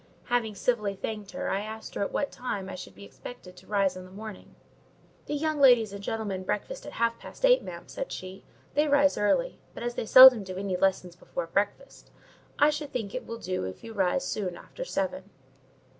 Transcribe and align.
Having 0.29 0.55
civilly 0.55 0.95
thanked 0.95 1.29
her, 1.29 1.51
I 1.51 1.61
asked 1.61 1.95
at 1.95 2.11
what 2.11 2.31
time 2.31 2.69
I 2.69 2.73
should 2.73 2.95
be 2.95 3.05
expected 3.05 3.55
to 3.55 3.67
rise 3.67 3.95
in 3.95 4.03
the 4.03 4.09
morning. 4.09 4.55
"The 5.27 5.35
young 5.35 5.59
ladies 5.59 5.93
and 5.93 6.03
gentlemen 6.03 6.41
breakfast 6.43 6.87
at 6.87 6.93
half 6.93 7.19
past 7.19 7.45
eight, 7.45 7.61
ma'am," 7.61 7.83
said 7.85 8.11
she; 8.11 8.43
"they 8.73 8.87
rise 8.87 9.15
early; 9.15 9.59
but, 9.75 9.83
as 9.83 9.93
they 9.93 10.07
seldom 10.07 10.43
do 10.43 10.57
any 10.57 10.75
lessons 10.75 11.15
before 11.15 11.45
breakfast, 11.45 12.09
I 12.57 12.71
should 12.71 12.91
think 12.91 13.13
it 13.13 13.27
will 13.27 13.37
do 13.37 13.63
if 13.65 13.83
you 13.83 13.93
rise 13.93 14.25
soon 14.25 14.57
after 14.57 14.83
seven." 14.83 15.29